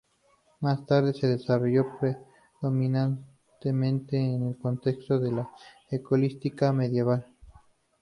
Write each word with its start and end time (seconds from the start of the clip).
Más 0.61 0.83
tarde 0.87 1.13
se 1.13 1.27
desarrolló 1.27 1.83
predominantemente 1.99 4.17
en 4.17 4.47
el 4.47 4.57
contexto 4.57 5.19
de 5.19 5.31
la 5.31 5.47
escolástica 5.91 6.73
medieval. 6.73 7.27